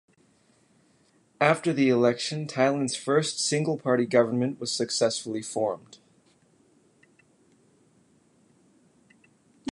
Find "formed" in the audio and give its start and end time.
5.43-5.99